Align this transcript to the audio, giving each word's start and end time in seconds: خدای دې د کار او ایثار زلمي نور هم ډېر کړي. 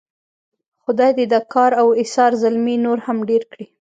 خدای 0.83 1.11
دې 1.17 1.25
د 1.33 1.35
کار 1.53 1.71
او 1.81 1.87
ایثار 1.99 2.31
زلمي 2.41 2.75
نور 2.85 2.97
هم 3.07 3.17
ډېر 3.29 3.43
کړي. 3.51 3.65